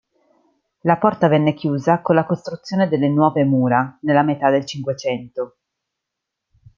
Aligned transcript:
La 0.81 0.97
porta 0.97 1.27
venne 1.27 1.53
chiusa 1.53 2.01
con 2.01 2.15
la 2.15 2.25
costruzione 2.25 2.87
delle 2.89 3.07
nuove 3.07 3.43
mura 3.43 3.99
nella 4.01 4.23
metà 4.23 4.49
del 4.49 4.65
cinquecento. 4.65 5.57